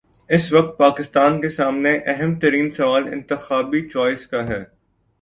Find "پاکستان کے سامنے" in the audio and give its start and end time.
0.77-1.97